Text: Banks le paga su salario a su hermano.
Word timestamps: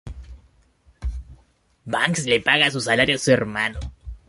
Banks 1.95 2.25
le 2.25 2.39
paga 2.41 2.71
su 2.71 2.81
salario 2.81 3.17
a 3.17 3.19
su 3.19 3.29
hermano. 3.29 3.77